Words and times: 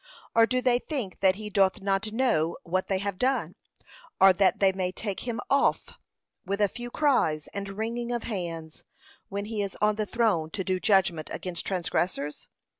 Or 0.33 0.47
do 0.47 0.63
they 0.63 0.79
think 0.79 1.19
that 1.19 1.35
he 1.35 1.51
doth 1.51 1.79
not 1.79 2.11
know 2.11 2.57
what 2.63 2.87
they 2.87 2.97
have 2.97 3.19
done, 3.19 3.53
or 4.19 4.33
that 4.33 4.57
they 4.59 4.71
may 4.71 4.91
take 4.91 5.19
him 5.27 5.39
off 5.47 5.89
with 6.43 6.59
a 6.59 6.67
few 6.67 6.89
cries 6.89 7.45
and 7.49 7.77
wringing 7.77 8.11
of 8.11 8.23
hands, 8.23 8.83
when 9.29 9.45
he 9.45 9.61
is 9.61 9.77
on 9.79 9.97
the 9.97 10.07
throne 10.07 10.49
to 10.53 10.63
do 10.63 10.79
judgment 10.79 11.29
against 11.31 11.67
transgressors? 11.67 12.49